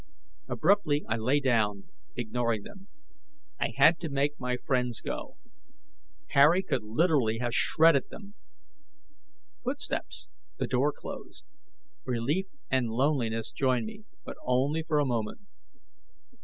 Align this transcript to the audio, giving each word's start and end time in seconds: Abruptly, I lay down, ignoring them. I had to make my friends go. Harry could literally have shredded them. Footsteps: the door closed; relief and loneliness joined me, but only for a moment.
Abruptly, 0.47 1.05
I 1.07 1.15
lay 1.17 1.39
down, 1.39 1.89
ignoring 2.15 2.63
them. 2.63 2.87
I 3.59 3.73
had 3.75 3.99
to 3.99 4.09
make 4.09 4.39
my 4.39 4.57
friends 4.57 4.99
go. 4.99 5.37
Harry 6.29 6.63
could 6.63 6.81
literally 6.83 7.37
have 7.37 7.53
shredded 7.53 8.09
them. 8.09 8.33
Footsteps: 9.63 10.25
the 10.57 10.65
door 10.65 10.91
closed; 10.91 11.43
relief 12.03 12.47
and 12.71 12.89
loneliness 12.89 13.51
joined 13.51 13.85
me, 13.85 14.05
but 14.25 14.37
only 14.43 14.81
for 14.81 14.97
a 14.97 15.05
moment. 15.05 15.41